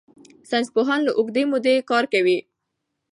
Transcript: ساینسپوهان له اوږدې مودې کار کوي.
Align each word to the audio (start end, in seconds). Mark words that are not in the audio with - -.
ساینسپوهان 0.49 0.99
له 1.03 1.11
اوږدې 1.17 1.43
مودې 1.51 1.75
کار 1.89 2.05
کوي. 2.13 2.39